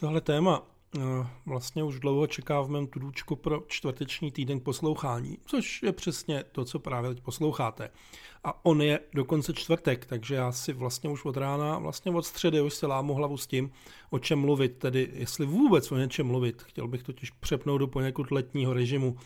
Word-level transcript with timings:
Tohle 0.00 0.20
téma 0.20 0.62
eh, 0.96 1.00
vlastně 1.46 1.82
už 1.82 2.00
dlouho 2.00 2.26
čeká 2.26 2.60
v 2.60 2.68
mém 2.68 2.86
tudůčku 2.86 3.36
pro 3.36 3.62
čtvrteční 3.66 4.32
týden 4.32 4.60
poslouchání, 4.60 5.38
což 5.46 5.82
je 5.82 5.92
přesně 5.92 6.44
to, 6.52 6.64
co 6.64 6.78
právě 6.78 7.14
teď 7.14 7.22
posloucháte. 7.22 7.90
A 8.44 8.64
on 8.64 8.82
je 8.82 9.00
dokonce 9.14 9.52
čtvrtek, 9.52 10.06
takže 10.06 10.34
já 10.34 10.52
si 10.52 10.72
vlastně 10.72 11.10
už 11.10 11.24
od 11.24 11.36
rána, 11.36 11.78
vlastně 11.78 12.12
od 12.12 12.26
středy 12.26 12.60
už 12.60 12.74
se 12.74 12.86
lámu 12.86 13.14
hlavu 13.14 13.36
s 13.36 13.46
tím, 13.46 13.70
o 14.10 14.18
čem 14.18 14.38
mluvit, 14.38 14.76
tedy 14.78 15.10
jestli 15.12 15.46
vůbec 15.46 15.92
o 15.92 15.96
něčem 15.96 16.26
mluvit. 16.26 16.62
Chtěl 16.62 16.88
bych 16.88 17.02
totiž 17.02 17.30
přepnout 17.30 17.80
do 17.80 17.86
poněkud 17.86 18.30
letního 18.30 18.72
režimu 18.72 19.16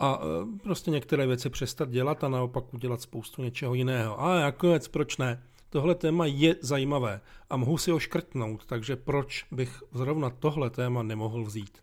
a 0.00 0.20
eh, 0.22 0.58
prostě 0.62 0.90
některé 0.90 1.26
věci 1.26 1.50
přestat 1.50 1.90
dělat 1.90 2.24
a 2.24 2.28
naopak 2.28 2.74
udělat 2.74 3.00
spoustu 3.00 3.42
něčeho 3.42 3.74
jiného. 3.74 4.20
A 4.20 4.40
nakonec 4.40 4.88
proč 4.88 5.16
ne? 5.16 5.42
Tohle 5.76 5.94
téma 5.94 6.26
je 6.26 6.56
zajímavé 6.60 7.20
a 7.50 7.56
mohu 7.56 7.78
si 7.78 7.90
ho 7.90 7.98
škrtnout, 7.98 8.66
takže 8.66 8.96
proč 8.96 9.46
bych 9.50 9.82
zrovna 9.92 10.30
tohle 10.30 10.70
téma 10.70 11.02
nemohl 11.02 11.44
vzít? 11.44 11.78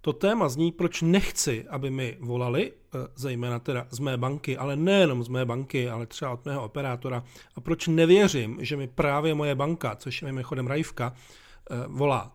To 0.00 0.12
téma 0.12 0.48
zní, 0.48 0.72
proč 0.72 1.02
nechci, 1.02 1.68
aby 1.68 1.90
mi 1.90 2.16
volali, 2.20 2.72
eh, 2.72 2.98
zejména 3.14 3.58
teda 3.58 3.86
z 3.90 3.98
mé 3.98 4.16
banky, 4.16 4.56
ale 4.56 4.76
nejenom 4.76 5.24
z 5.24 5.28
mé 5.28 5.44
banky, 5.44 5.90
ale 5.90 6.06
třeba 6.06 6.30
od 6.30 6.46
mého 6.46 6.64
operátora, 6.64 7.24
a 7.56 7.60
proč 7.60 7.88
nevěřím, 7.88 8.58
že 8.60 8.76
mi 8.76 8.88
právě 8.88 9.34
moje 9.34 9.54
banka, 9.54 9.96
což 9.96 10.22
je 10.22 10.32
mimochodem 10.32 10.66
Rajvka, 10.66 11.12
eh, 11.70 11.74
volá. 11.88 12.32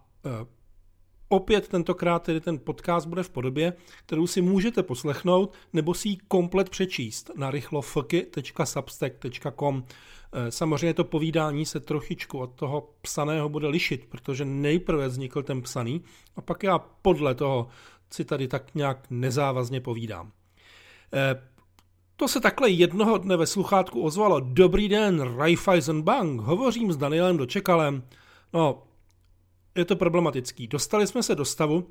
Opět 1.34 1.68
tentokrát 1.68 2.24
tedy 2.24 2.42
ten 2.42 2.60
podcast 2.60 3.08
bude 3.08 3.24
v 3.24 3.30
podobě, 3.30 3.74
kterou 4.06 4.28
si 4.28 4.42
můžete 4.42 4.84
poslechnout 4.84 5.54
nebo 5.74 5.94
si 5.94 6.10
ji 6.10 6.18
komplet 6.28 6.70
přečíst 6.70 7.32
na 7.36 7.52
rychlofky.substack.com. 7.52 9.84
Eh, 10.34 10.52
samozřejmě 10.52 10.94
to 10.94 11.04
povídání 11.04 11.66
se 11.66 11.80
trošičku 11.80 12.40
od 12.40 12.56
toho 12.56 12.90
psaného 13.02 13.50
bude 13.50 13.68
lišit, 13.68 14.06
protože 14.10 14.46
nejprve 14.46 15.08
vznikl 15.08 15.44
ten 15.44 15.62
psaný 15.62 16.04
a 16.36 16.42
pak 16.42 16.64
já 16.64 16.80
podle 16.80 17.36
toho 17.36 17.68
si 18.12 18.26
tady 18.26 18.48
tak 18.48 18.76
nějak 18.76 19.06
nezávazně 19.10 19.82
povídám. 19.82 20.32
Eh, 21.14 21.42
to 22.16 22.28
se 22.28 22.40
takhle 22.40 22.70
jednoho 22.70 23.18
dne 23.18 23.38
ve 23.38 23.46
sluchátku 23.46 24.02
ozvalo. 24.02 24.40
Dobrý 24.40 24.90
den, 24.90 25.36
Raiffeisen 25.38 26.02
Bank, 26.02 26.42
hovořím 26.42 26.92
s 26.92 26.98
Danielem 26.98 27.38
Dočekalem. 27.38 28.04
No, 28.54 28.84
je 29.76 29.86
to 29.86 29.96
problematický. 29.96 30.68
Dostali 30.68 31.08
jsme 31.08 31.24
se 31.24 31.36
do 31.36 31.46
stavu, 31.46 31.88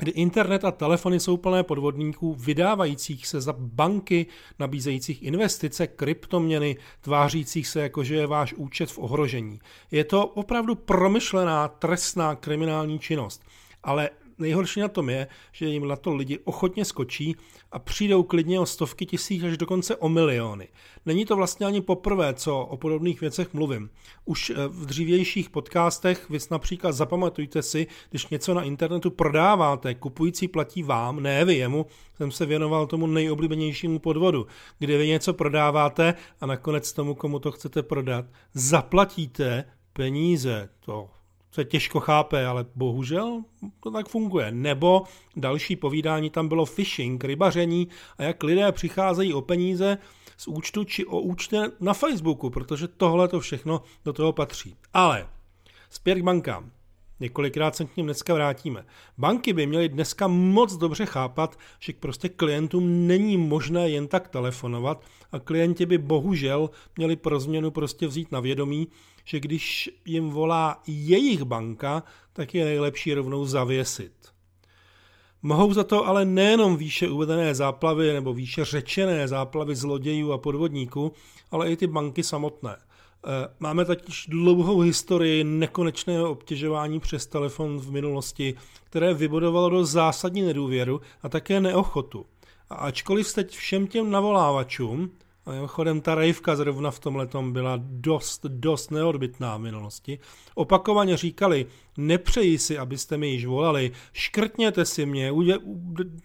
kdy 0.00 0.10
internet 0.10 0.64
a 0.64 0.70
telefony 0.70 1.20
jsou 1.20 1.36
plné 1.36 1.62
podvodníků, 1.62 2.34
vydávajících 2.34 3.26
se 3.26 3.40
za 3.40 3.54
banky, 3.58 4.26
nabízejících 4.58 5.22
investice, 5.22 5.86
kryptoměny, 5.86 6.76
tvářících 7.00 7.68
se 7.68 7.80
jako, 7.80 8.04
že 8.04 8.14
je 8.14 8.26
váš 8.26 8.52
účet 8.52 8.90
v 8.90 8.98
ohrožení. 8.98 9.60
Je 9.90 10.04
to 10.04 10.26
opravdu 10.26 10.74
promyšlená 10.74 11.68
trestná 11.68 12.34
kriminální 12.34 12.98
činnost. 12.98 13.42
Ale 13.82 14.10
nejhorší 14.40 14.80
na 14.80 14.88
tom 14.88 15.10
je, 15.10 15.26
že 15.52 15.66
jim 15.66 15.88
na 15.88 15.96
to 15.96 16.14
lidi 16.14 16.38
ochotně 16.44 16.84
skočí 16.84 17.36
a 17.72 17.78
přijdou 17.78 18.22
klidně 18.22 18.60
o 18.60 18.66
stovky 18.66 19.06
tisíc 19.06 19.42
až 19.42 19.56
dokonce 19.56 19.96
o 19.96 20.08
miliony. 20.08 20.68
Není 21.06 21.24
to 21.24 21.36
vlastně 21.36 21.66
ani 21.66 21.80
poprvé, 21.80 22.34
co 22.34 22.58
o 22.58 22.76
podobných 22.76 23.20
věcech 23.20 23.54
mluvím. 23.54 23.90
Už 24.24 24.50
eh, 24.50 24.54
v 24.68 24.86
dřívějších 24.86 25.50
podcastech 25.50 26.30
vy 26.30 26.38
například 26.50 26.92
zapamatujte 26.92 27.62
si, 27.62 27.86
když 28.10 28.28
něco 28.28 28.54
na 28.54 28.62
internetu 28.62 29.10
prodáváte, 29.10 29.94
kupující 29.94 30.48
platí 30.48 30.82
vám, 30.82 31.22
ne 31.22 31.44
vy 31.44 31.54
jemu, 31.54 31.86
jsem 32.16 32.30
se 32.30 32.46
věnoval 32.46 32.86
tomu 32.86 33.06
nejoblíbenějšímu 33.06 33.98
podvodu, 33.98 34.46
kde 34.78 34.98
vy 34.98 35.08
něco 35.08 35.34
prodáváte 35.34 36.14
a 36.40 36.46
nakonec 36.46 36.92
tomu, 36.92 37.14
komu 37.14 37.38
to 37.38 37.52
chcete 37.52 37.82
prodat, 37.82 38.24
zaplatíte 38.54 39.64
peníze. 39.92 40.68
To 40.80 41.10
se 41.50 41.64
těžko 41.64 42.00
chápe, 42.00 42.46
ale 42.46 42.66
bohužel 42.74 43.42
to 43.80 43.90
tak 43.90 44.08
funguje. 44.08 44.50
Nebo 44.50 45.02
další 45.36 45.76
povídání 45.76 46.30
tam 46.30 46.48
bylo 46.48 46.66
phishing, 46.66 47.24
rybaření 47.24 47.88
a 48.18 48.22
jak 48.22 48.42
lidé 48.42 48.72
přicházejí 48.72 49.34
o 49.34 49.42
peníze 49.42 49.98
z 50.36 50.48
účtu 50.48 50.84
či 50.84 51.06
o 51.06 51.20
účte 51.20 51.70
na 51.80 51.94
Facebooku, 51.94 52.50
protože 52.50 52.88
tohle 52.88 53.28
to 53.28 53.40
všechno 53.40 53.82
do 54.04 54.12
toho 54.12 54.32
patří. 54.32 54.76
Ale 54.94 55.28
zpět 55.90 56.14
k 56.14 56.22
bankám. 56.22 56.70
Několikrát 57.20 57.76
se 57.76 57.84
k 57.84 57.96
ním 57.96 58.06
dneska 58.06 58.34
vrátíme. 58.34 58.86
Banky 59.18 59.52
by 59.52 59.66
měly 59.66 59.88
dneska 59.88 60.28
moc 60.28 60.76
dobře 60.76 61.06
chápat, 61.06 61.58
že 61.78 61.92
prostě 62.00 62.28
klientům 62.28 63.06
není 63.06 63.36
možné 63.36 63.90
jen 63.90 64.08
tak 64.08 64.28
telefonovat 64.28 65.04
a 65.32 65.38
klienti 65.38 65.86
by 65.86 65.98
bohužel 65.98 66.70
měli 66.96 67.16
pro 67.16 67.40
změnu 67.40 67.70
prostě 67.70 68.06
vzít 68.06 68.32
na 68.32 68.40
vědomí, 68.40 68.88
že 69.24 69.40
když 69.40 69.90
jim 70.04 70.30
volá 70.30 70.82
jejich 70.86 71.42
banka, 71.42 72.02
tak 72.32 72.54
je 72.54 72.64
nejlepší 72.64 73.14
rovnou 73.14 73.46
zavěsit. 73.46 74.12
Mohou 75.42 75.72
za 75.72 75.84
to 75.84 76.06
ale 76.06 76.24
nejenom 76.24 76.76
výše 76.76 77.08
uvedené 77.08 77.54
záplavy 77.54 78.12
nebo 78.12 78.34
výše 78.34 78.64
řečené 78.64 79.28
záplavy 79.28 79.76
zlodějů 79.76 80.32
a 80.32 80.38
podvodníků, 80.38 81.12
ale 81.50 81.72
i 81.72 81.76
ty 81.76 81.86
banky 81.86 82.22
samotné. 82.22 82.76
Eh, 83.26 83.48
máme 83.60 83.84
totiž 83.84 84.26
dlouhou 84.28 84.80
historii 84.80 85.44
nekonečného 85.44 86.30
obtěžování 86.30 87.00
přes 87.00 87.26
telefon 87.26 87.78
v 87.78 87.90
minulosti, 87.90 88.54
které 88.84 89.14
vybudovalo 89.14 89.70
do 89.70 89.84
zásadní 89.84 90.42
nedůvěru 90.42 91.00
a 91.22 91.28
také 91.28 91.60
neochotu. 91.60 92.26
A 92.70 92.74
ačkoliv 92.74 93.34
teď 93.34 93.56
všem 93.56 93.86
těm 93.86 94.10
navolávačům, 94.10 95.10
a 95.46 95.50
mimochodem 95.50 96.00
ta 96.00 96.14
rejvka 96.14 96.56
zrovna 96.56 96.90
v 96.90 96.98
tom 96.98 97.16
letom 97.16 97.52
byla 97.52 97.78
dost, 97.82 98.46
dost 98.46 98.90
neodbitná 98.90 99.56
v 99.56 99.60
minulosti. 99.60 100.18
Opakovaně 100.54 101.16
říkali, 101.16 101.66
nepřeji 101.96 102.58
si, 102.58 102.78
abyste 102.78 103.16
mi 103.16 103.28
již 103.28 103.46
volali, 103.46 103.92
škrtněte 104.12 104.84
si 104.84 105.06
mě, 105.06 105.32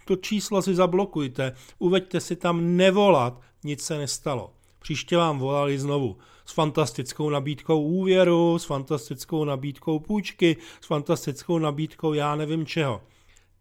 to 0.06 0.16
číslo 0.16 0.62
si 0.62 0.76
zablokujte, 0.76 1.56
uveďte 1.80 2.20
si 2.20 2.36
tam 2.36 2.78
nevolat, 2.78 3.42
nic 3.64 3.84
se 3.84 3.98
nestalo. 3.98 4.54
Příště 4.80 5.18
vám 5.18 5.40
volali 5.40 5.80
znovu 5.80 6.18
s 6.46 6.54
fantastickou 6.54 7.30
nabídkou 7.30 7.82
úvěru, 7.82 8.60
s 8.60 8.66
fantastickou 8.66 9.44
nabídkou 9.44 10.00
půjčky, 10.00 10.58
s 10.82 10.88
fantastickou 10.88 11.60
nabídkou 11.60 12.14
já 12.14 12.36
nevím 12.36 12.66
čeho. 12.66 13.02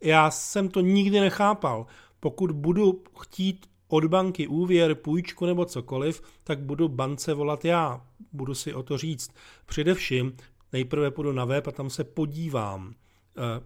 Já 0.01 0.31
jsem 0.31 0.69
to 0.69 0.81
nikdy 0.81 1.21
nechápal. 1.21 1.87
Pokud 2.21 2.51
budu 2.51 3.03
chtít 3.19 3.67
od 3.89 4.05
banky 4.05 4.47
úvěr, 4.47 4.95
půjčku 4.95 5.47
nebo 5.47 5.65
cokoliv, 5.65 6.23
tak 6.45 6.59
budu 6.59 6.89
bance 6.89 7.35
volat 7.35 7.65
já. 7.65 8.07
Budu 8.33 8.55
si 8.55 8.75
o 8.75 8.83
to 8.83 8.99
říct. 8.99 9.31
Především 9.67 10.37
nejprve 10.73 11.11
půjdu 11.11 11.33
na 11.33 11.45
web 11.45 11.67
a 11.67 11.73
tam 11.73 11.91
se 11.91 12.05
podívám, 12.05 12.95
eh, 13.37 13.61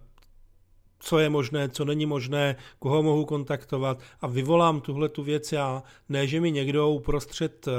co 0.99 1.19
je 1.19 1.29
možné, 1.29 1.69
co 1.69 1.85
není 1.85 2.05
možné, 2.05 2.55
koho 2.79 3.03
mohu 3.03 3.25
kontaktovat 3.25 3.99
a 4.21 4.27
vyvolám 4.27 4.81
tuhle 4.81 5.09
tu 5.09 5.23
věc 5.23 5.51
já. 5.51 5.83
Ne, 6.09 6.27
že 6.27 6.41
mi 6.41 6.51
někdo 6.51 6.89
uprostřed 6.89 7.67
eh, 7.67 7.71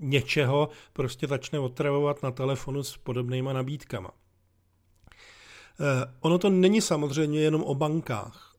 něčeho 0.00 0.68
prostě 0.92 1.26
začne 1.26 1.58
otravovat 1.58 2.22
na 2.22 2.30
telefonu 2.30 2.82
s 2.82 2.96
podobnýma 2.96 3.52
nabídkama. 3.52 4.10
Eh, 4.10 4.14
ono 6.20 6.38
to 6.38 6.50
není 6.50 6.80
samozřejmě 6.80 7.40
jenom 7.40 7.62
o 7.62 7.74
bankách 7.74 8.56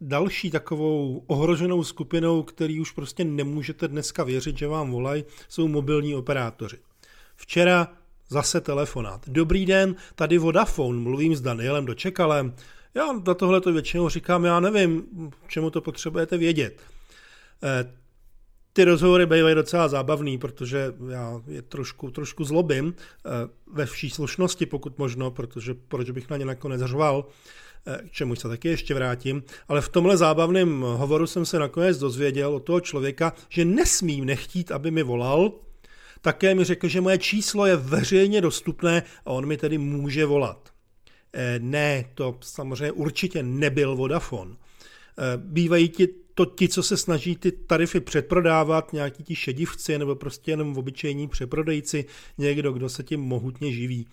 další 0.00 0.50
takovou 0.50 1.24
ohroženou 1.26 1.84
skupinou, 1.84 2.42
který 2.42 2.80
už 2.80 2.90
prostě 2.90 3.24
nemůžete 3.24 3.88
dneska 3.88 4.24
věřit, 4.24 4.58
že 4.58 4.66
vám 4.66 4.90
volají, 4.90 5.24
jsou 5.48 5.68
mobilní 5.68 6.14
operátoři. 6.14 6.78
Včera 7.36 7.88
zase 8.30 8.60
telefonát. 8.60 9.28
Dobrý 9.28 9.66
den, 9.66 9.94
tady 10.14 10.38
Vodafone, 10.38 10.98
mluvím 10.98 11.36
s 11.36 11.40
Danielem 11.40 11.86
Dočekalem. 11.86 12.54
Já 12.94 13.12
na 13.26 13.34
tohle 13.34 13.60
to 13.60 13.72
většinou 13.72 14.08
říkám, 14.08 14.44
já 14.44 14.60
nevím, 14.60 15.02
čemu 15.48 15.70
to 15.70 15.80
potřebujete 15.80 16.38
vědět. 16.38 16.80
Eh, 17.62 17.92
ty 18.72 18.84
rozhovory 18.84 19.26
bývají 19.26 19.54
docela 19.54 19.88
zábavný, 19.88 20.38
protože 20.38 20.94
já 21.10 21.40
je 21.46 21.62
trošku, 21.62 22.10
trošku 22.10 22.44
zlobím 22.44 22.94
eh, 22.94 23.30
ve 23.72 23.86
vší 23.86 24.10
slušnosti, 24.10 24.66
pokud 24.66 24.98
možno, 24.98 25.30
protože 25.30 25.74
proč 25.74 26.10
bych 26.10 26.30
na 26.30 26.36
ně 26.36 26.44
nakonec 26.44 26.82
řval. 26.82 27.24
Eh, 27.86 28.00
k 28.08 28.10
čemu 28.10 28.36
se 28.36 28.48
taky 28.48 28.68
ještě 28.68 28.94
vrátím, 28.94 29.42
ale 29.68 29.80
v 29.80 29.88
tomhle 29.88 30.16
zábavném 30.16 30.80
hovoru 30.80 31.26
jsem 31.26 31.46
se 31.46 31.58
nakonec 31.58 31.98
dozvěděl 31.98 32.54
od 32.54 32.60
toho 32.60 32.80
člověka, 32.80 33.32
že 33.48 33.64
nesmím 33.64 34.24
nechtít, 34.24 34.72
aby 34.72 34.90
mi 34.90 35.02
volal, 35.02 35.52
také 36.20 36.54
mi 36.54 36.64
řekl, 36.64 36.88
že 36.88 37.00
moje 37.00 37.18
číslo 37.18 37.66
je 37.66 37.76
veřejně 37.76 38.40
dostupné 38.40 39.02
a 39.24 39.30
on 39.30 39.46
mi 39.46 39.56
tedy 39.56 39.78
může 39.78 40.26
volat. 40.26 40.68
Eh, 41.32 41.58
ne, 41.62 42.04
to 42.14 42.38
samozřejmě 42.40 42.92
určitě 42.92 43.42
nebyl 43.42 43.96
Vodafone. 43.96 44.54
Eh, 44.54 45.36
bývají 45.36 45.88
ti 45.88 46.08
to 46.34 46.46
ti, 46.46 46.68
co 46.68 46.82
se 46.82 46.96
snaží 46.96 47.36
ty 47.36 47.52
tarify 47.52 48.00
předprodávat, 48.00 48.92
nějaký 48.92 49.24
ti 49.24 49.34
šedivci 49.34 49.98
nebo 49.98 50.14
prostě 50.14 50.50
jenom 50.50 50.78
obyčejní 50.78 51.28
přeprodejci, 51.28 52.04
někdo, 52.38 52.72
kdo 52.72 52.88
se 52.88 53.02
tím 53.02 53.20
mohutně 53.20 53.72
živí. 53.72 54.06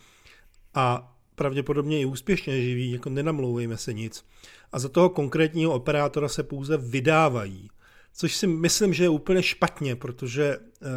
A 0.74 1.16
pravděpodobně 1.36 2.02
i 2.02 2.06
úspěšně 2.06 2.62
živí, 2.62 2.92
jako 2.92 3.10
nenamlouvejme 3.10 3.78
se 3.78 3.94
nic. 3.94 4.26
A 4.72 4.80
za 4.80 4.90
toho 4.90 5.10
konkrétního 5.10 5.74
operátora 5.74 6.28
se 6.28 6.44
pouze 6.44 6.78
vydávají. 6.78 7.70
Což 8.14 8.36
si 8.36 8.48
myslím, 8.48 8.94
že 8.94 9.04
je 9.04 9.10
úplně 9.10 9.44
špatně, 9.44 9.96
protože 9.96 10.58
eh, 10.58 10.88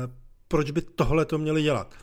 proč 0.51 0.71
by 0.71 0.83
tohle 0.83 1.25
to 1.25 1.39
měli 1.39 1.63
dělat? 1.63 1.95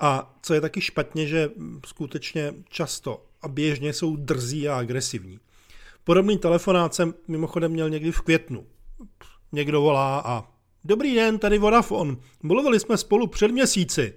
A 0.00 0.38
co 0.42 0.54
je 0.54 0.60
taky 0.60 0.80
špatně, 0.80 1.26
že 1.26 1.50
skutečně 1.86 2.54
často 2.68 3.24
a 3.42 3.48
běžně 3.48 3.92
jsou 3.92 4.16
drzí 4.16 4.68
a 4.68 4.78
agresivní. 4.78 5.40
Podobný 6.04 6.38
telefonát 6.38 6.94
jsem 6.94 7.14
mimochodem 7.28 7.72
měl 7.72 7.90
někdy 7.90 8.12
v 8.12 8.20
květnu. 8.20 8.66
Někdo 9.52 9.80
volá 9.80 10.22
a 10.24 10.44
Dobrý 10.84 11.14
den, 11.14 11.38
tady 11.38 11.58
Vodafone. 11.58 12.16
Mluvili 12.42 12.80
jsme 12.80 12.96
spolu 12.96 13.26
před 13.26 13.48
měsíci. 13.48 14.14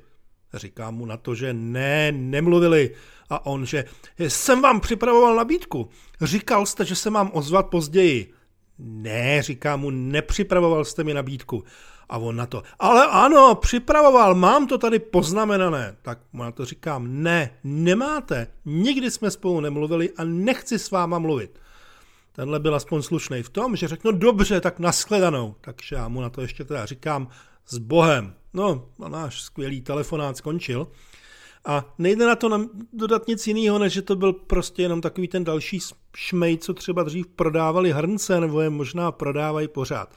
Říkám 0.53 0.95
mu 0.95 1.05
na 1.05 1.17
to, 1.17 1.35
že 1.35 1.53
ne, 1.53 2.11
nemluvili. 2.11 2.95
A 3.29 3.45
on, 3.45 3.65
že 3.65 3.85
jsem 4.19 4.61
vám 4.61 4.79
připravoval 4.79 5.35
nabídku. 5.35 5.89
Říkal 6.21 6.65
jste, 6.65 6.85
že 6.85 6.95
se 6.95 7.09
mám 7.09 7.31
ozvat 7.33 7.67
později. 7.69 8.33
Ne, 8.79 9.41
říká 9.41 9.75
mu, 9.75 9.89
nepřipravoval 9.89 10.85
jste 10.85 11.03
mi 11.03 11.13
nabídku. 11.13 11.63
A 12.13 12.17
on 12.17 12.35
na 12.35 12.45
to, 12.45 12.63
ale 12.79 13.07
ano, 13.07 13.55
připravoval, 13.55 14.35
mám 14.35 14.67
to 14.67 14.77
tady 14.77 14.99
poznamenané. 14.99 15.97
Tak 16.01 16.19
mu 16.33 16.43
na 16.43 16.51
to 16.51 16.65
říkám, 16.65 17.23
ne, 17.23 17.49
nemáte, 17.63 18.47
nikdy 18.65 19.11
jsme 19.11 19.31
spolu 19.31 19.59
nemluvili 19.59 20.09
a 20.17 20.23
nechci 20.23 20.79
s 20.79 20.91
váma 20.91 21.19
mluvit. 21.19 21.59
Tenhle 22.31 22.59
byl 22.59 22.75
aspoň 22.75 23.01
slušný 23.01 23.43
v 23.43 23.49
tom, 23.49 23.75
že 23.75 23.87
řekl, 23.87 24.11
no 24.11 24.17
dobře, 24.17 24.61
tak 24.61 24.79
nashledanou. 24.79 25.55
Takže 25.61 25.95
já 25.95 26.07
mu 26.07 26.21
na 26.21 26.29
to 26.29 26.41
ještě 26.41 26.63
teda 26.63 26.85
říkám, 26.85 27.27
s 27.65 27.77
Bohem. 27.77 28.33
No, 28.53 28.85
a 29.03 29.09
náš 29.09 29.41
skvělý 29.41 29.81
telefonát 29.81 30.37
skončil. 30.37 30.87
A 31.65 31.93
nejde 31.97 32.25
na 32.25 32.35
to 32.35 32.49
nám 32.49 32.69
dodat 32.93 33.27
nic 33.27 33.47
jiného, 33.47 33.79
než 33.79 33.93
že 33.93 34.01
to 34.01 34.15
byl 34.15 34.33
prostě 34.33 34.81
jenom 34.81 35.01
takový 35.01 35.27
ten 35.27 35.43
další 35.43 35.79
šmej, 36.15 36.57
co 36.57 36.73
třeba 36.73 37.03
dřív 37.03 37.27
prodávali 37.27 37.91
hrnce, 37.91 38.39
nebo 38.39 38.61
je 38.61 38.69
možná 38.69 39.11
prodávají 39.11 39.67
pořád. 39.67 40.09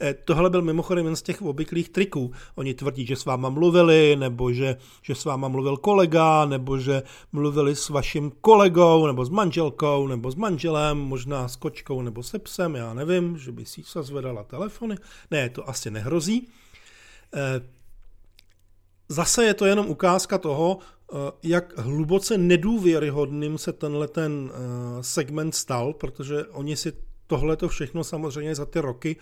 Eh, 0.00 0.14
tohle 0.14 0.50
byl 0.50 0.62
mimochodem 0.62 1.06
jen 1.06 1.16
z 1.16 1.22
těch 1.22 1.42
obvyklých 1.42 1.88
triků. 1.88 2.32
Oni 2.54 2.74
tvrdí, 2.74 3.06
že 3.06 3.16
s 3.16 3.24
váma 3.24 3.48
mluvili, 3.48 4.16
nebo 4.16 4.52
že, 4.52 4.76
že 5.02 5.14
s 5.14 5.24
váma 5.24 5.48
mluvil 5.48 5.76
kolega, 5.76 6.44
nebo 6.44 6.78
že 6.78 7.02
mluvili 7.32 7.76
s 7.76 7.88
vaším 7.88 8.32
kolegou, 8.40 9.06
nebo 9.06 9.24
s 9.24 9.28
manželkou, 9.28 10.06
nebo 10.06 10.30
s 10.30 10.34
manželem, 10.34 10.98
možná 10.98 11.48
s 11.48 11.56
kočkou, 11.56 12.02
nebo 12.02 12.22
se 12.22 12.38
psem, 12.38 12.74
já 12.74 12.94
nevím, 12.94 13.38
že 13.38 13.52
by 13.52 13.64
si 13.64 13.82
zvedala 14.00 14.44
telefony. 14.44 14.96
Ne, 15.30 15.48
to 15.48 15.68
asi 15.68 15.90
nehrozí. 15.90 16.48
Eh, 17.34 17.60
zase 19.08 19.44
je 19.44 19.54
to 19.54 19.66
jenom 19.66 19.86
ukázka 19.86 20.38
toho, 20.38 20.78
eh, 20.78 21.16
jak 21.42 21.78
hluboce 21.78 22.38
nedůvěryhodným 22.38 23.58
se 23.58 23.72
tenhle 23.72 24.08
ten 24.08 24.52
segment 25.00 25.54
stal, 25.54 25.92
protože 25.92 26.44
oni 26.44 26.76
si 26.76 26.92
tohle 27.26 27.56
to 27.56 27.68
všechno 27.68 28.04
samozřejmě 28.04 28.54
za 28.54 28.66
ty 28.66 28.80
roky 28.80 29.16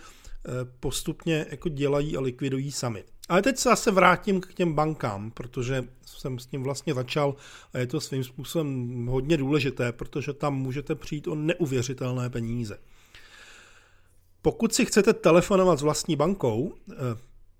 Eh, 0.44 0.64
postupně 0.80 1.46
jako 1.50 1.68
dělají 1.68 2.16
a 2.16 2.20
likvidují 2.20 2.72
sami. 2.72 3.04
Ale 3.28 3.42
teď 3.42 3.58
se 3.58 3.68
zase 3.68 3.90
vrátím 3.90 4.40
k 4.40 4.54
těm 4.54 4.74
bankám, 4.74 5.30
protože 5.30 5.84
jsem 6.06 6.38
s 6.38 6.46
tím 6.46 6.62
vlastně 6.62 6.94
začal 6.94 7.34
a 7.72 7.78
je 7.78 7.86
to 7.86 8.00
svým 8.00 8.24
způsobem 8.24 9.06
hodně 9.06 9.36
důležité, 9.36 9.92
protože 9.92 10.32
tam 10.32 10.54
můžete 10.54 10.94
přijít 10.94 11.28
o 11.28 11.34
neuvěřitelné 11.34 12.30
peníze. 12.30 12.78
Pokud 14.42 14.74
si 14.74 14.84
chcete 14.84 15.12
telefonovat 15.12 15.78
s 15.78 15.82
vlastní 15.82 16.16
bankou, 16.16 16.74
eh, 16.92 16.94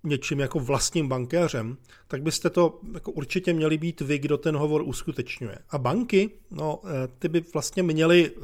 něčím 0.05 0.41
jako 0.41 0.59
vlastním 0.59 1.09
bankéřem, 1.09 1.77
tak 2.09 2.23
byste 2.23 2.51
to 2.51 2.81
jako 2.95 3.13
určitě 3.13 3.53
měli 3.53 3.79
být 3.79 4.01
vy, 4.01 4.19
kdo 4.19 4.39
ten 4.39 4.57
hovor 4.57 4.83
uskutečňuje. 4.83 5.59
A 5.71 5.79
banky, 5.79 6.31
no, 6.51 6.81
eh, 6.85 7.09
ty 7.19 7.29
by 7.29 7.45
vlastně 7.53 7.83
měly 7.83 8.31
eh, 8.31 8.41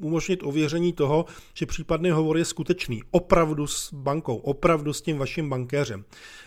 umožnit 0.00 0.40
ověření 0.42 0.92
toho, 0.92 1.24
že 1.54 1.66
případný 1.66 2.10
hovor 2.10 2.38
je 2.38 2.44
skutečný, 2.44 3.02
opravdu 3.10 3.66
s 3.66 3.92
bankou, 3.94 4.36
opravdu 4.36 4.92
s 4.92 5.02
tím 5.02 5.18
vaším 5.18 5.48
bankéřem. 5.48 6.04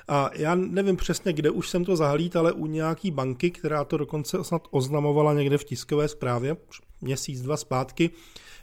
A 0.08 0.30
já 0.34 0.56
nevím 0.56 0.96
přesně, 0.96 1.34
kde 1.34 1.50
už 1.50 1.70
jsem 1.70 1.86
to 1.86 1.96
zahlít, 1.96 2.36
ale 2.36 2.52
u 2.52 2.66
nějaký 2.66 3.12
banky, 3.12 3.52
která 3.52 3.84
to 3.84 3.98
dokonce 3.98 4.44
snad 4.44 4.68
oznamovala 4.72 5.34
někde 5.34 5.58
v 5.58 5.64
tiskové 5.64 6.08
zprávě, 6.08 6.58
měsíc, 7.02 7.42
dva 7.42 7.58
zpátky, 7.58 8.10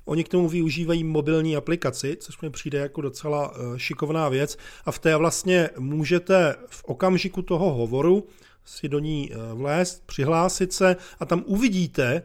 Oni 0.04 0.24
k 0.24 0.28
tomu 0.28 0.48
využívají 0.48 1.04
mobilní 1.04 1.56
aplikaci, 1.56 2.16
což 2.20 2.40
mi 2.40 2.50
přijde 2.50 2.78
jako 2.78 3.00
docela 3.00 3.54
eh, 3.54 3.78
šikovná 3.78 4.28
věc. 4.28 4.58
A 4.84 4.92
v 4.92 4.98
té 4.98 5.16
vlastně 5.16 5.70
můžete 5.78 6.56
v 6.66 6.84
okamžiku 6.84 7.42
toho 7.42 7.74
hovoru 7.74 8.26
si 8.64 8.88
do 8.88 8.98
ní 8.98 9.30
eh, 9.32 9.54
vlézt, 9.54 10.06
přihlásit 10.06 10.72
se 10.72 10.96
a 11.20 11.24
tam 11.24 11.44
uvidíte, 11.46 12.22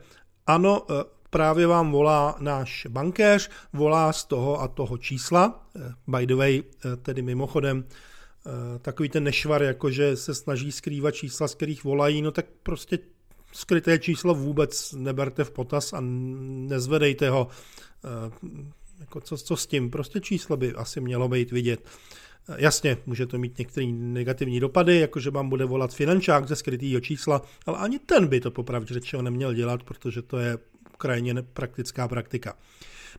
ano, 0.48 0.86
eh, 0.90 0.94
právě 1.30 1.68
vám 1.68 1.92
volá 1.92 2.36
náš 2.40 2.88
bankéř, 2.90 3.50
volá 3.74 4.14
z 4.14 4.26
toho 4.26 4.62
a 4.62 4.68
toho 4.68 4.98
čísla, 4.98 5.68
by 6.08 6.28
the 6.28 6.36
way, 6.36 6.64
tedy 7.02 7.22
mimochodem, 7.22 7.86
takový 8.82 9.10
ten 9.10 9.24
nešvar, 9.24 9.64
jakože 9.64 10.16
se 10.16 10.36
snaží 10.36 10.72
skrývat 10.72 11.16
čísla, 11.16 11.48
z 11.48 11.56
kterých 11.56 11.84
volají, 11.84 12.22
no 12.22 12.32
tak 12.32 12.46
prostě 12.64 13.00
skryté 13.56 14.00
číslo 14.00 14.36
vůbec 14.36 14.94
neberte 14.94 15.44
v 15.44 15.52
potaz 15.52 15.94
a 15.94 15.98
nezvedejte 16.02 17.30
ho. 17.30 17.48
Eh, 18.06 18.50
jako 19.00 19.22
co, 19.22 19.38
co 19.38 19.58
s 19.58 19.68
tím? 19.68 19.92
Prostě 19.92 20.20
číslo 20.20 20.58
by 20.58 20.74
asi 20.74 21.02
mělo 21.02 21.28
být 21.28 21.52
vidět. 21.52 21.86
Eh, 22.50 22.56
jasně, 22.58 22.98
může 23.06 23.26
to 23.26 23.38
mít 23.38 23.58
některé 23.58 23.88
negativní 23.92 24.60
dopady, 24.60 25.00
jako 25.00 25.20
že 25.20 25.30
vám 25.32 25.50
bude 25.50 25.66
volat 25.66 25.94
finančák 25.94 26.48
ze 26.48 26.56
skrytého 26.56 27.00
čísla, 27.00 27.42
ale 27.66 27.78
ani 27.78 28.00
ten 28.00 28.28
by 28.28 28.40
to 28.40 28.52
popravdě 28.52 28.94
řečeno 28.94 29.22
neměl 29.24 29.54
dělat, 29.54 29.84
protože 29.84 30.22
to 30.22 30.38
je 30.38 30.58
krajně 30.98 31.34
nepraktická 31.34 32.08
praktika. 32.08 32.58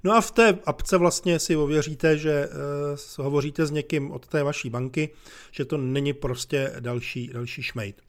No 0.04 0.12
a 0.12 0.20
v 0.20 0.30
té 0.30 0.58
apce 0.66 0.96
vlastně 0.96 1.38
si 1.38 1.56
ověříte, 1.56 2.18
že 2.18 2.48
uh, 3.18 3.24
hovoříte 3.24 3.66
s 3.66 3.70
někým 3.70 4.10
od 4.10 4.26
té 4.26 4.42
vaší 4.42 4.70
banky, 4.70 5.10
že 5.50 5.64
to 5.64 5.76
není 5.76 6.12
prostě 6.12 6.72
další, 6.80 7.28
další 7.28 7.62
šmejt. 7.62 8.05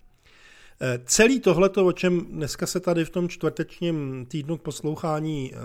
Eh, 0.81 0.99
celý 1.05 1.39
tohleto, 1.39 1.85
o 1.85 1.91
čem 1.91 2.25
dneska 2.25 2.65
se 2.65 2.79
tady 2.79 3.05
v 3.05 3.09
tom 3.09 3.29
čtvrtečním 3.29 4.25
týdnu 4.25 4.57
poslouchání 4.57 5.51
eh, 5.53 5.57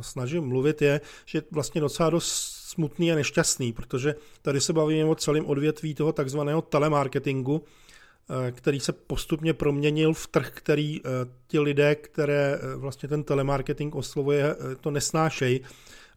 snažím 0.00 0.44
mluvit, 0.44 0.82
je, 0.82 1.00
že 1.24 1.42
vlastně 1.50 1.80
docela 1.80 2.10
dost 2.10 2.32
smutný 2.68 3.12
a 3.12 3.14
nešťastný, 3.14 3.72
protože 3.72 4.14
tady 4.42 4.60
se 4.60 4.72
bavíme 4.72 5.04
o 5.04 5.14
celém 5.14 5.46
odvětví 5.46 5.94
toho 5.94 6.12
takzvaného 6.12 6.62
telemarketingu, 6.62 7.64
eh, 7.64 8.52
který 8.52 8.80
se 8.80 8.92
postupně 8.92 9.54
proměnil 9.54 10.14
v 10.14 10.26
trh, 10.26 10.50
který 10.54 11.00
ti 11.46 11.60
lidé, 11.60 11.94
které 11.94 12.58
vlastně 12.76 13.08
ten 13.08 13.24
telemarketing 13.24 13.94
oslovuje, 13.94 14.56
to 14.80 14.90
nesnášejí 14.90 15.60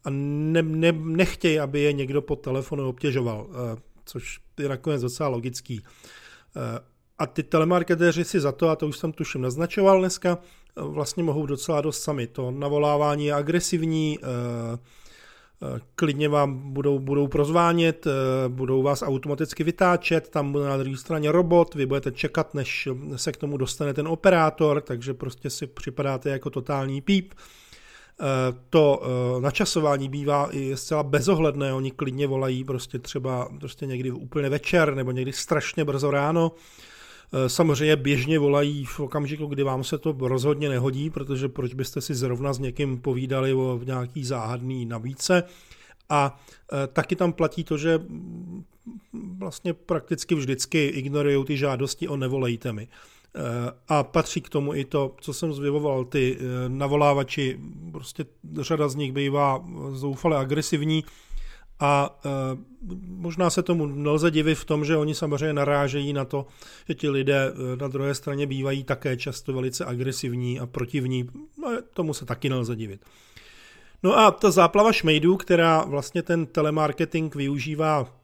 a 0.03 0.09
ne, 0.09 0.61
ne, 0.61 0.91
nechtějí, 0.91 1.59
aby 1.59 1.81
je 1.81 1.93
někdo 1.93 2.21
po 2.21 2.35
telefonu 2.35 2.89
obtěžoval, 2.89 3.49
což 4.05 4.39
je 4.59 4.69
nakonec 4.69 5.01
docela 5.01 5.29
logický. 5.29 5.81
A 7.19 7.27
ty 7.27 7.43
telemarketéři 7.43 8.23
si 8.23 8.39
za 8.39 8.51
to, 8.51 8.69
a 8.69 8.75
to 8.75 8.87
už 8.87 8.97
jsem 8.97 9.11
tuším 9.11 9.41
naznačoval 9.41 9.99
dneska, 9.99 10.37
vlastně 10.75 11.23
mohou 11.23 11.45
docela 11.45 11.81
dost 11.81 12.01
sami. 12.01 12.27
To 12.27 12.51
navolávání 12.51 13.25
je 13.25 13.33
agresivní, 13.33 14.19
eh, 14.21 14.77
eh, 15.63 15.79
klidně 15.95 16.29
vám 16.29 16.73
budou, 16.73 16.99
budou 16.99 17.27
prozvánět, 17.27 18.07
eh, 18.07 18.11
budou 18.49 18.83
vás 18.83 19.03
automaticky 19.03 19.63
vytáčet, 19.63 20.29
tam 20.29 20.51
bude 20.51 20.65
na 20.65 20.77
druhé 20.77 20.97
straně 20.97 21.31
robot, 21.31 21.75
vy 21.75 21.85
budete 21.85 22.11
čekat, 22.11 22.53
než 22.53 22.87
se 23.15 23.31
k 23.31 23.37
tomu 23.37 23.57
dostane 23.57 23.93
ten 23.93 24.07
operátor, 24.07 24.81
takže 24.81 25.13
prostě 25.13 25.49
si 25.49 25.67
připadáte 25.67 26.29
jako 26.29 26.49
totální 26.49 27.01
píp. 27.01 27.33
To 28.69 29.01
načasování 29.39 30.09
bývá 30.09 30.49
i 30.51 30.77
zcela 30.77 31.03
bezohledné, 31.03 31.73
oni 31.73 31.91
klidně 31.91 32.27
volají 32.27 32.63
prostě 32.63 32.99
třeba 32.99 33.49
prostě 33.59 33.85
někdy 33.85 34.11
úplně 34.11 34.49
večer 34.49 34.95
nebo 34.95 35.11
někdy 35.11 35.33
strašně 35.33 35.85
brzo 35.85 36.11
ráno, 36.11 36.51
samozřejmě 37.47 37.95
běžně 37.95 38.39
volají 38.39 38.85
v 38.85 38.99
okamžiku, 38.99 39.45
kdy 39.45 39.63
vám 39.63 39.83
se 39.83 39.97
to 39.97 40.15
rozhodně 40.19 40.69
nehodí, 40.69 41.09
protože 41.09 41.49
proč 41.49 41.73
byste 41.73 42.01
si 42.01 42.15
zrovna 42.15 42.53
s 42.53 42.59
někým 42.59 42.97
povídali 42.97 43.53
o 43.53 43.79
nějaký 43.83 44.25
záhadný 44.25 44.85
nabídce. 44.85 45.43
A 46.09 46.39
eh, 46.73 46.87
taky 46.87 47.15
tam 47.15 47.33
platí 47.33 47.63
to, 47.63 47.77
že 47.77 48.01
vlastně 49.37 49.73
prakticky 49.73 50.35
vždycky 50.35 50.85
ignorují 50.85 51.45
ty 51.45 51.57
žádosti 51.57 52.07
o 52.07 52.17
nevolejte 52.17 52.73
mi. 52.73 52.87
Eh, 53.35 53.39
a 53.87 54.03
patří 54.03 54.41
k 54.41 54.49
tomu 54.49 54.73
i 54.73 54.85
to, 54.85 55.15
co 55.21 55.33
jsem 55.33 55.53
zvěvoval, 55.53 56.05
ty 56.05 56.37
navolávači, 56.67 57.59
prostě 57.91 58.25
řada 58.59 58.89
z 58.89 58.95
nich 58.95 59.11
bývá 59.13 59.65
zoufale 59.91 60.37
agresivní, 60.37 61.03
a 61.79 62.19
e, 62.25 62.29
možná 63.07 63.49
se 63.49 63.63
tomu 63.63 63.85
nelze 63.85 64.31
divit 64.31 64.57
v 64.57 64.65
tom, 64.65 64.85
že 64.85 64.97
oni 64.97 65.15
samozřejmě 65.15 65.53
narážejí 65.53 66.13
na 66.13 66.25
to, 66.25 66.45
že 66.87 66.95
ti 66.95 67.09
lidé 67.09 67.53
e, 67.53 67.75
na 67.75 67.87
druhé 67.87 68.13
straně 68.13 68.47
bývají 68.47 68.83
také 68.83 69.17
často 69.17 69.53
velice 69.53 69.85
agresivní 69.85 70.59
a 70.59 70.65
protivní. 70.65 71.29
No, 71.61 71.69
tomu 71.93 72.13
se 72.13 72.25
taky 72.25 72.49
nelze 72.49 72.75
divit. 72.75 73.01
No 74.03 74.17
a 74.17 74.31
ta 74.31 74.51
záplava 74.51 74.91
šmejdů, 74.91 75.37
která 75.37 75.83
vlastně 75.83 76.21
ten 76.21 76.45
telemarketing 76.45 77.35
využívá 77.35 78.19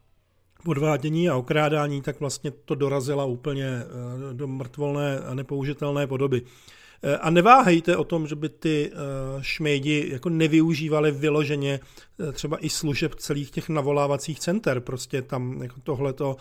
podvádění 0.64 1.30
a 1.30 1.36
okrádání, 1.36 2.02
tak 2.02 2.20
vlastně 2.20 2.52
to 2.52 2.76
dorazila 2.76 3.26
úplně 3.26 3.68
e, 3.68 3.84
do 4.34 4.48
mrtvolné 4.48 5.20
a 5.20 5.34
nepoužitelné 5.34 6.08
podoby. 6.08 6.42
Eh, 7.04 7.18
a 7.18 7.30
neváhejte 7.30 7.98
o 7.98 8.04
tom, 8.04 8.28
že 8.28 8.36
by 8.36 8.50
ty 8.50 8.92
eh, 8.92 8.98
šmejdi 9.42 10.10
jako 10.12 10.30
nevyužívali 10.30 11.12
vyloženě 11.12 11.80
eh, 12.20 12.32
třeba 12.32 12.66
i 12.66 12.70
služeb 12.70 13.16
celých 13.16 13.52
těch 13.52 13.70
navolávacích 13.70 14.40
center. 14.40 14.80
Prostě 14.80 15.22
tam 15.22 15.62
jako 15.62 15.76
tohle 15.84 16.14
to 16.14 16.38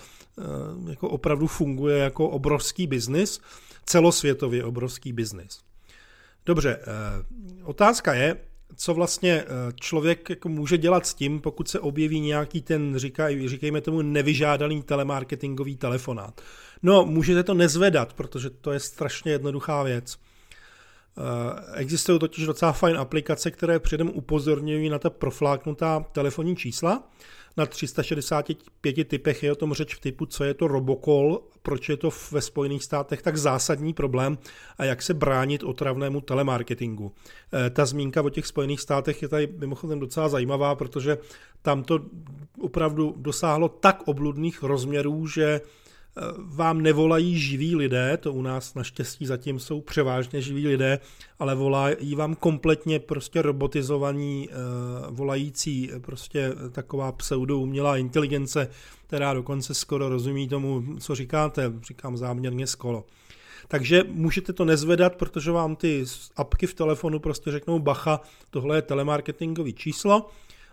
jako 0.88 1.08
opravdu 1.08 1.46
funguje 1.46 1.98
jako 1.98 2.28
obrovský 2.28 2.86
biznis, 2.86 3.40
celosvětově 3.86 4.64
obrovský 4.64 5.12
biznis. 5.12 5.60
Dobře, 6.46 6.78
otázka 7.64 8.14
je, 8.14 8.36
co 8.76 8.94
vlastně 8.94 9.44
člověk 9.80 10.30
jako 10.30 10.48
může 10.48 10.78
dělat 10.78 11.06
s 11.06 11.14
tím, 11.14 11.40
pokud 11.40 11.68
se 11.68 11.80
objeví 11.80 12.20
nějaký 12.20 12.62
ten, 12.62 12.94
říkaj, 12.96 13.48
říkejme 13.48 13.80
tomu, 13.80 14.02
nevyžádaný 14.02 14.82
telemarketingový 14.82 15.76
telefonát. 15.76 16.40
No, 16.82 17.04
můžete 17.04 17.42
to 17.42 17.54
nezvedat, 17.54 18.12
protože 18.12 18.50
to 18.50 18.72
je 18.72 18.80
strašně 18.80 19.32
jednoduchá 19.32 19.82
věc. 19.82 20.18
Eh, 21.18 21.80
existují 21.80 22.18
totiž 22.18 22.46
docela 22.46 22.72
fajn 22.72 22.96
aplikace, 22.96 23.50
které 23.50 23.78
předem 23.78 24.10
upozorňují 24.14 24.88
na 24.88 24.98
ta 24.98 25.10
profláknutá 25.10 26.04
telefonní 26.12 26.56
čísla. 26.56 27.08
Na 27.56 27.66
365 27.66 29.04
typech 29.04 29.42
je 29.42 29.52
o 29.52 29.54
tom 29.54 29.72
řeč 29.72 29.94
v 29.94 30.00
typu, 30.00 30.26
co 30.26 30.44
je 30.44 30.54
to 30.54 30.68
robokol, 30.68 31.40
proč 31.62 31.88
je 31.88 31.96
to 31.96 32.10
ve 32.30 32.40
Spojených 32.40 32.84
státech 32.84 33.22
tak 33.22 33.36
zásadní 33.36 33.92
problém 33.92 34.38
a 34.78 34.84
jak 34.84 35.02
se 35.02 35.14
bránit 35.14 35.62
otravnému 35.62 36.20
telemarketingu. 36.20 37.12
Eh, 37.52 37.70
ta 37.70 37.86
zmínka 37.86 38.22
o 38.22 38.30
těch 38.30 38.46
Spojených 38.46 38.80
státech 38.80 39.22
je 39.22 39.28
tady 39.28 39.48
mimochodem 39.58 40.00
docela 40.00 40.28
zajímavá, 40.28 40.74
protože 40.74 41.18
tam 41.62 41.82
to 41.82 42.00
opravdu 42.60 43.14
dosáhlo 43.16 43.68
tak 43.68 44.02
obludných 44.08 44.62
rozměrů, 44.62 45.26
že 45.26 45.60
vám 46.38 46.82
nevolají 46.82 47.38
živí 47.38 47.76
lidé, 47.76 48.16
to 48.16 48.32
u 48.32 48.42
nás 48.42 48.74
naštěstí 48.74 49.26
zatím 49.26 49.58
jsou 49.58 49.80
převážně 49.80 50.40
živí 50.42 50.68
lidé, 50.68 50.98
ale 51.38 51.54
volají 51.54 52.14
vám 52.14 52.34
kompletně 52.34 52.98
prostě 52.98 53.42
robotizovaní 53.42 54.48
eh, 54.50 54.54
volající 55.10 55.90
prostě 56.00 56.52
taková 56.72 57.12
pseudo 57.12 57.58
umělá 57.58 57.96
inteligence, 57.96 58.68
která 59.06 59.34
dokonce 59.34 59.74
skoro 59.74 60.08
rozumí 60.08 60.48
tomu, 60.48 60.84
co 61.00 61.14
říkáte, 61.14 61.72
říkám 61.88 62.16
záměrně 62.16 62.66
skoro. 62.66 63.04
Takže 63.68 64.04
můžete 64.08 64.52
to 64.52 64.64
nezvedat, 64.64 65.16
protože 65.16 65.50
vám 65.50 65.76
ty 65.76 66.04
apky 66.36 66.66
v 66.66 66.74
telefonu 66.74 67.18
prostě 67.18 67.50
řeknou 67.50 67.78
bacha, 67.78 68.20
tohle 68.50 68.76
je 68.76 68.82
telemarketingový 68.82 69.72
číslo, 69.72 70.30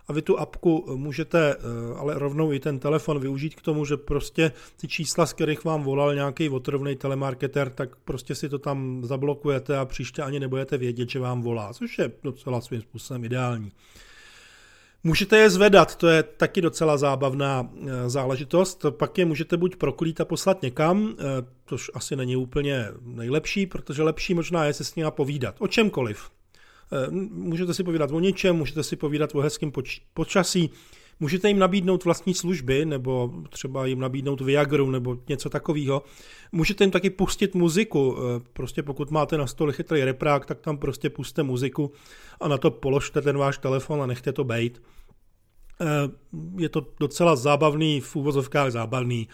a 0.08 0.12
vy 0.12 0.22
tu 0.22 0.38
apku 0.38 0.84
můžete, 0.96 1.56
eh, 1.56 1.98
ale 1.98 2.18
rovnou 2.18 2.52
i 2.52 2.60
ten 2.60 2.78
telefon 2.78 3.20
využít 3.20 3.54
k 3.54 3.62
tomu, 3.62 3.84
že 3.84 3.96
prostě 3.96 4.52
ty 4.76 4.88
čísla, 4.88 5.26
z 5.26 5.32
kterých 5.32 5.64
vám 5.64 5.82
volal 5.82 6.14
nějaký 6.14 6.48
otrovný 6.48 6.96
telemarketer, 6.96 7.70
tak 7.70 7.96
prostě 7.96 8.34
si 8.34 8.48
to 8.48 8.58
tam 8.58 9.02
zablokujete 9.04 9.78
a 9.78 9.84
příště 9.84 10.22
ani 10.22 10.40
nebudete 10.40 10.78
vědět, 10.78 11.10
že 11.10 11.18
vám 11.18 11.42
volá, 11.42 11.72
což 11.72 11.98
je 11.98 12.12
docela 12.22 12.60
svým 12.60 12.80
způsobem 12.80 13.24
ideální. 13.24 13.72
Můžete 15.04 15.38
je 15.38 15.50
zvedat, 15.50 15.96
to 15.96 16.08
je 16.08 16.22
taky 16.22 16.60
docela 16.60 16.98
zábavná 16.98 17.70
eh, 17.86 18.10
záležitost. 18.10 18.86
Pak 18.90 19.18
je 19.18 19.24
můžete 19.24 19.56
buď 19.56 19.76
proklít 19.76 20.20
a 20.20 20.24
poslat 20.24 20.62
někam, 20.62 21.16
eh, 21.18 21.22
což 21.66 21.90
asi 21.94 22.16
není 22.16 22.36
úplně 22.36 22.86
nejlepší, 23.00 23.66
protože 23.66 24.02
lepší 24.02 24.34
možná 24.34 24.64
je 24.64 24.72
se 24.72 24.84
s 24.84 24.94
nimi 24.94 25.10
povídat. 25.10 25.54
O 25.58 25.68
čemkoliv. 25.68 26.30
Eh, 26.92 27.10
můžete 27.30 27.74
si 27.74 27.84
povídat 27.84 28.10
o 28.10 28.20
něčem, 28.20 28.56
můžete 28.56 28.82
si 28.82 28.96
povídat 28.96 29.34
o 29.34 29.40
hezkém 29.40 29.72
počasí, 30.14 30.70
můžete 31.20 31.48
jim 31.48 31.58
nabídnout 31.58 32.04
vlastní 32.04 32.34
služby, 32.34 32.84
nebo 32.84 33.32
třeba 33.50 33.86
jim 33.86 34.00
nabídnout 34.00 34.40
Viagru, 34.40 34.90
nebo 34.90 35.18
něco 35.28 35.50
takového. 35.50 36.02
Můžete 36.52 36.84
jim 36.84 36.90
taky 36.90 37.10
pustit 37.10 37.54
muziku, 37.54 38.16
eh, 38.18 38.40
prostě 38.52 38.82
pokud 38.82 39.10
máte 39.10 39.38
na 39.38 39.46
stole 39.46 39.72
chytrý 39.72 40.04
reprák, 40.04 40.46
tak 40.46 40.60
tam 40.60 40.78
prostě 40.78 41.10
puste 41.10 41.42
muziku 41.42 41.92
a 42.40 42.48
na 42.48 42.58
to 42.58 42.70
položte 42.70 43.22
ten 43.22 43.38
váš 43.38 43.58
telefon 43.58 44.02
a 44.02 44.06
nechte 44.06 44.32
to 44.32 44.44
bejt. 44.44 44.82
Eh, 45.80 45.86
je 46.58 46.68
to 46.68 46.86
docela 47.00 47.36
zábavný, 47.36 48.00
v 48.00 48.16
úvozovkách 48.16 48.70
zábavný, 48.70 49.28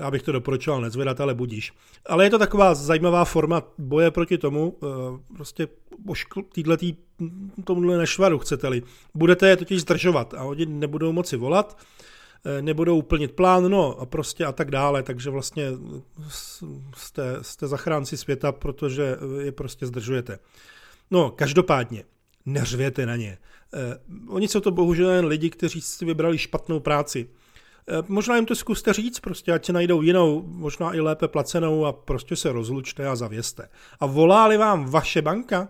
já 0.00 0.10
bych 0.10 0.22
to 0.22 0.32
doporučoval 0.32 0.80
nezvedat, 0.80 1.20
ale 1.20 1.34
budíš. 1.34 1.72
Ale 2.06 2.24
je 2.24 2.30
to 2.30 2.38
taková 2.38 2.74
zajímavá 2.74 3.24
forma 3.24 3.62
boje 3.78 4.10
proti 4.10 4.38
tomu, 4.38 4.76
eh, 4.82 4.86
prostě 5.36 5.68
týhle 6.52 6.76
tý, 6.76 6.94
tomuhle 7.64 7.98
nešvaru, 7.98 8.38
chcete-li. 8.38 8.82
Budete 9.14 9.48
je 9.48 9.56
totiž 9.56 9.80
zdržovat 9.80 10.34
a 10.34 10.44
oni 10.44 10.66
nebudou 10.66 11.12
moci 11.12 11.36
volat, 11.36 11.78
eh, 12.44 12.62
nebudou 12.62 12.98
úplnit 12.98 13.32
plán, 13.32 13.70
no 13.70 14.00
a 14.00 14.06
prostě 14.06 14.44
a 14.44 14.52
tak 14.52 14.70
dále, 14.70 15.02
takže 15.02 15.30
vlastně 15.30 15.68
jste, 16.96 17.38
jste 17.42 17.66
zachránci 17.66 18.16
světa, 18.16 18.52
protože 18.52 19.16
je 19.40 19.52
prostě 19.52 19.86
zdržujete. 19.86 20.38
No, 21.10 21.30
každopádně, 21.30 22.04
neřvěte 22.46 23.06
na 23.06 23.16
ně. 23.16 23.38
Eh, 23.74 23.98
oni 24.28 24.48
jsou 24.48 24.60
to 24.60 24.70
bohužel 24.70 25.10
jen 25.10 25.26
lidi, 25.26 25.50
kteří 25.50 25.80
si 25.80 26.04
vybrali 26.04 26.38
špatnou 26.38 26.80
práci. 26.80 27.28
Eh, 27.88 28.02
možná 28.08 28.36
jim 28.36 28.46
to 28.46 28.54
zkuste 28.54 28.92
říct, 28.92 29.20
prostě 29.20 29.52
ať 29.52 29.64
se 29.64 29.72
najdou 29.72 30.02
jinou, 30.02 30.42
možná 30.46 30.94
i 30.94 31.00
lépe 31.00 31.28
placenou 31.28 31.86
a 31.86 31.92
prostě 31.92 32.36
se 32.36 32.52
rozlučte 32.52 33.08
a 33.08 33.16
zavěste. 33.16 33.68
A 34.00 34.06
voláli 34.06 34.56
vám 34.56 34.84
vaše 34.84 35.22
banka? 35.22 35.68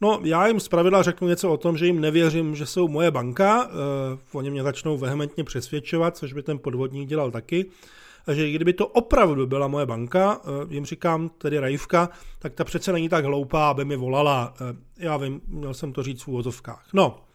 No, 0.00 0.20
já 0.22 0.46
jim 0.46 0.60
zpravidla 0.60 1.02
řeknu 1.02 1.28
něco 1.28 1.52
o 1.52 1.56
tom, 1.56 1.76
že 1.76 1.86
jim 1.86 2.00
nevěřím, 2.00 2.54
že 2.54 2.66
jsou 2.66 2.88
moje 2.88 3.10
banka, 3.10 3.64
uh, 3.64 3.70
oni 4.32 4.50
mě 4.50 4.62
začnou 4.62 4.98
vehementně 4.98 5.44
přesvědčovat, 5.44 6.16
což 6.16 6.32
by 6.32 6.42
ten 6.42 6.58
podvodník 6.58 7.08
dělal 7.08 7.30
taky, 7.30 7.66
a 8.26 8.32
že 8.32 8.50
kdyby 8.50 8.72
to 8.72 8.86
opravdu 8.86 9.46
byla 9.46 9.68
moje 9.68 9.86
banka, 9.86 10.36
uh, 10.36 10.72
jim 10.72 10.84
říkám 10.84 11.28
tedy 11.28 11.58
Rajivka, 11.58 12.08
tak 12.38 12.54
ta 12.54 12.64
přece 12.64 12.92
není 12.92 13.08
tak 13.08 13.24
hloupá, 13.24 13.70
aby 13.70 13.84
mi 13.84 13.96
volala. 13.96 14.54
Já 14.98 15.16
vím, 15.16 15.40
měl 15.46 15.74
jsem 15.74 15.92
to 15.92 16.02
říct 16.02 16.22
v 16.22 16.28
úvozovkách. 16.28 16.88
No, 16.92 17.25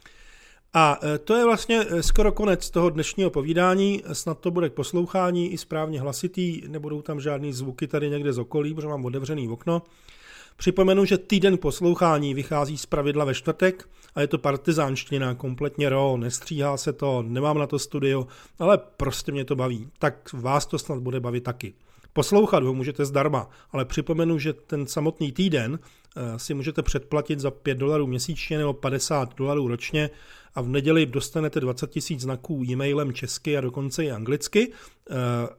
a 0.73 0.99
e, 1.03 1.17
to 1.17 1.35
je 1.35 1.45
vlastně 1.45 1.85
e, 1.89 2.03
skoro 2.03 2.31
konec 2.31 2.69
toho 2.69 2.89
dnešního 2.89 3.29
povídání. 3.29 4.03
Snad 4.13 4.39
to 4.39 4.51
bude 4.51 4.69
k 4.69 4.73
poslouchání 4.73 5.51
i 5.51 5.57
správně 5.57 6.01
hlasitý, 6.01 6.61
nebudou 6.67 7.01
tam 7.01 7.19
žádný 7.19 7.53
zvuky 7.53 7.87
tady 7.87 8.09
někde 8.09 8.33
z 8.33 8.37
okolí, 8.37 8.73
protože 8.73 8.87
mám 8.87 9.05
otevřený 9.05 9.49
okno. 9.49 9.81
Připomenu, 10.57 11.05
že 11.05 11.17
týden 11.17 11.57
poslouchání 11.57 12.33
vychází 12.33 12.77
z 12.77 12.85
pravidla 12.85 13.25
ve 13.25 13.33
čtvrtek 13.33 13.89
a 14.15 14.21
je 14.21 14.27
to 14.27 14.37
partizánština, 14.37 15.35
kompletně 15.35 15.89
ro, 15.89 16.17
nestříhá 16.17 16.77
se 16.77 16.93
to, 16.93 17.23
nemám 17.27 17.57
na 17.57 17.67
to 17.67 17.79
studio, 17.79 18.27
ale 18.59 18.77
prostě 18.77 19.31
mě 19.31 19.45
to 19.45 19.55
baví. 19.55 19.87
Tak 19.99 20.33
vás 20.33 20.65
to 20.65 20.79
snad 20.79 20.99
bude 20.99 21.19
bavit 21.19 21.43
taky. 21.43 21.73
Poslouchat 22.13 22.63
ho 22.63 22.73
můžete 22.73 23.05
zdarma, 23.05 23.49
ale 23.71 23.85
připomenu, 23.85 24.39
že 24.39 24.53
ten 24.53 24.87
samotný 24.87 25.31
týden 25.31 25.79
si 26.37 26.53
můžete 26.53 26.81
předplatit 26.81 27.39
za 27.39 27.51
5 27.51 27.77
dolarů 27.77 28.07
měsíčně 28.07 28.57
nebo 28.57 28.73
50 28.73 29.35
dolarů 29.35 29.67
ročně 29.67 30.09
a 30.55 30.61
v 30.61 30.67
neděli 30.67 31.05
dostanete 31.05 31.59
20 31.59 31.89
tisíc 31.89 32.21
znaků 32.21 32.63
e-mailem 32.69 33.13
česky 33.13 33.57
a 33.57 33.61
dokonce 33.61 34.03
i 34.03 34.11
anglicky 34.11 34.71
eh, 34.71 35.15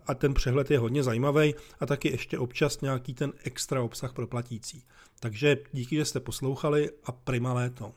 a 0.07 0.15
ten 0.15 0.35
přehled 0.35 0.71
je 0.71 0.79
hodně 0.79 1.03
zajímavý 1.03 1.55
a 1.81 1.87
taky 1.87 2.09
ještě 2.09 2.39
občas 2.39 2.81
nějaký 2.81 3.15
ten 3.15 3.33
extra 3.45 3.83
obsah 3.83 4.13
pro 4.13 4.27
platící. 4.27 4.85
Takže 5.21 5.57
díky, 5.73 5.97
že 5.97 6.05
jste 6.05 6.21
poslouchali 6.21 6.91
a 7.05 7.13
prima 7.13 7.53
léto. 7.53 7.93